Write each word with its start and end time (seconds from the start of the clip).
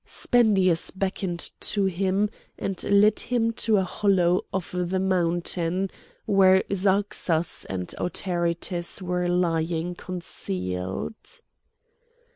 Spendius 0.03 0.89
beckoned 0.89 1.51
to 1.59 1.85
him 1.85 2.31
and 2.57 2.83
led 2.85 3.19
him 3.19 3.53
to 3.53 3.77
a 3.77 3.83
hollow 3.83 4.45
of 4.51 4.71
the 4.71 4.97
mountain, 4.97 5.91
where 6.25 6.63
Zarxas 6.73 7.67
and 7.69 7.87
Autaritus 7.99 8.99
were 8.99 9.27
lying 9.27 9.93
concealed. 9.93 11.41